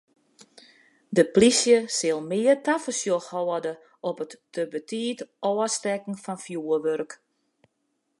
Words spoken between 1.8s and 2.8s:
sil mear